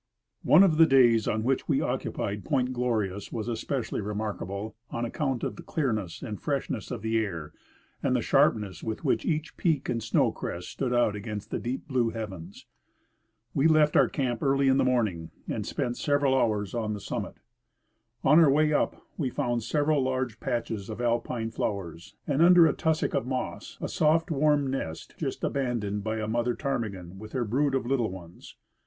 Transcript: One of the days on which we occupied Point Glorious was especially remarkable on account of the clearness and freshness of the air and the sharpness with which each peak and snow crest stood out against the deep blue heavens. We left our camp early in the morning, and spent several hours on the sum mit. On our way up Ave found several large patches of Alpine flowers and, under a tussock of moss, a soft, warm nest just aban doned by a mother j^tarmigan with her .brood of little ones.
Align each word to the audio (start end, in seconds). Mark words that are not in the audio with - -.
One 0.41 0.63
of 0.63 0.77
the 0.77 0.87
days 0.87 1.27
on 1.27 1.43
which 1.43 1.67
we 1.69 1.79
occupied 1.79 2.43
Point 2.43 2.73
Glorious 2.73 3.31
was 3.31 3.47
especially 3.47 4.01
remarkable 4.01 4.75
on 4.89 5.05
account 5.05 5.43
of 5.43 5.57
the 5.57 5.61
clearness 5.61 6.23
and 6.23 6.41
freshness 6.41 6.89
of 6.89 7.03
the 7.03 7.23
air 7.23 7.53
and 8.01 8.15
the 8.15 8.21
sharpness 8.23 8.81
with 8.81 9.05
which 9.05 9.27
each 9.27 9.55
peak 9.57 9.89
and 9.89 10.01
snow 10.01 10.31
crest 10.31 10.69
stood 10.69 10.91
out 10.91 11.15
against 11.15 11.51
the 11.51 11.59
deep 11.59 11.87
blue 11.87 12.09
heavens. 12.09 12.65
We 13.53 13.67
left 13.67 13.95
our 13.95 14.09
camp 14.09 14.41
early 14.41 14.67
in 14.69 14.77
the 14.77 14.83
morning, 14.83 15.29
and 15.47 15.67
spent 15.67 15.97
several 15.97 16.35
hours 16.35 16.73
on 16.73 16.93
the 16.93 16.99
sum 16.99 17.21
mit. 17.21 17.35
On 18.23 18.39
our 18.39 18.49
way 18.49 18.73
up 18.73 19.05
Ave 19.19 19.29
found 19.29 19.61
several 19.61 20.01
large 20.01 20.39
patches 20.39 20.89
of 20.89 20.99
Alpine 20.99 21.51
flowers 21.51 22.15
and, 22.25 22.41
under 22.41 22.65
a 22.65 22.73
tussock 22.73 23.13
of 23.13 23.27
moss, 23.27 23.77
a 23.79 23.87
soft, 23.87 24.31
warm 24.31 24.65
nest 24.65 25.13
just 25.19 25.43
aban 25.43 25.81
doned 25.81 26.01
by 26.03 26.17
a 26.17 26.27
mother 26.27 26.55
j^tarmigan 26.55 27.17
with 27.19 27.33
her 27.33 27.45
.brood 27.45 27.75
of 27.75 27.85
little 27.85 28.09
ones. 28.09 28.55